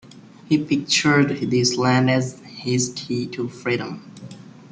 He 0.49 0.57
pictured 0.57 1.29
this 1.51 1.77
land 1.77 2.09
as 2.09 2.39
his 2.39 2.91
key 2.95 3.27
to 3.27 3.47
freedom. 3.47 4.11